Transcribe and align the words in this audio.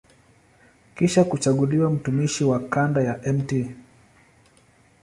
Kisha 0.95 1.23
kuchaguliwa 1.23 1.89
mtumishi 1.89 2.43
wa 2.43 2.59
kanda 2.59 3.01
ya 3.03 3.33
Mt. 3.33 3.65